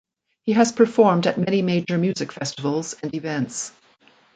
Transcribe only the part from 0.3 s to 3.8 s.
He has performed at many major music festivals and events.